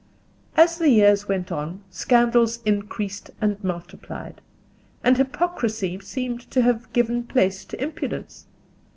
[0.57, 4.41] As the years went on scandals increased and multiplied,
[5.03, 8.47] and hypocrisy seemed to have given place to impudence.